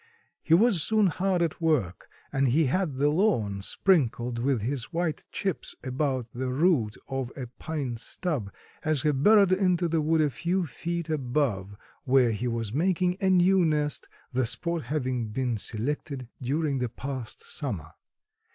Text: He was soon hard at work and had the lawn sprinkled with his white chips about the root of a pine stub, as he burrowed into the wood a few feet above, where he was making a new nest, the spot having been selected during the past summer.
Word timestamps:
He 0.41 0.55
was 0.55 0.81
soon 0.81 1.05
hard 1.05 1.43
at 1.43 1.61
work 1.61 2.09
and 2.33 2.47
had 2.49 2.95
the 2.95 3.09
lawn 3.09 3.61
sprinkled 3.61 4.39
with 4.39 4.61
his 4.61 4.85
white 4.91 5.25
chips 5.31 5.75
about 5.83 6.25
the 6.33 6.49
root 6.51 6.97
of 7.07 7.31
a 7.37 7.45
pine 7.59 7.97
stub, 7.97 8.51
as 8.83 9.03
he 9.03 9.11
burrowed 9.11 9.51
into 9.51 9.87
the 9.87 10.01
wood 10.01 10.21
a 10.21 10.31
few 10.31 10.65
feet 10.65 11.07
above, 11.07 11.77
where 12.03 12.31
he 12.31 12.47
was 12.47 12.73
making 12.73 13.15
a 13.21 13.29
new 13.29 13.63
nest, 13.63 14.07
the 14.31 14.47
spot 14.47 14.85
having 14.85 15.27
been 15.27 15.55
selected 15.57 16.27
during 16.41 16.79
the 16.79 16.89
past 16.89 17.41
summer. 17.41 17.91